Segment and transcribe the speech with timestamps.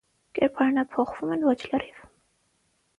[0.39, 2.05] Կերպարանափոխվում են ոչ լրիվ։